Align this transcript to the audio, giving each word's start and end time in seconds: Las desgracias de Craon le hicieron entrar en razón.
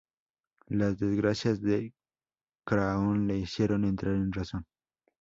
Las 0.65 0.97
desgracias 0.97 1.61
de 1.61 1.93
Craon 2.65 3.27
le 3.27 3.37
hicieron 3.37 3.85
entrar 3.85 4.15
en 4.15 4.31
razón. 4.31 4.65